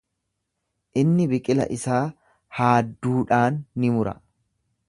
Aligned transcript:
Inni 1.01 1.27
biqila 1.33 1.69
isaa 1.77 2.01
haadduudhaan 2.61 3.63
ni 3.85 3.97
mura. 3.99 4.19